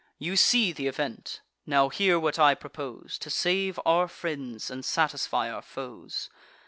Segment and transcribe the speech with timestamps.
[0.17, 5.61] You see th' event.—Now hear what I propose, To save our friends, and satisfy our
[5.61, 6.27] foes.